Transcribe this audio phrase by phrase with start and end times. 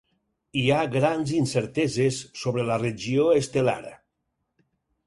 [0.61, 3.81] Hi ha grans incerteses sobre la regió estel·lar.